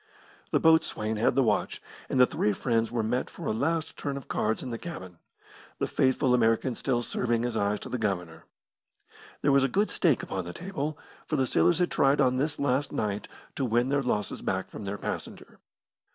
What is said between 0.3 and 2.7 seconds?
The boatswain had the watch, and the three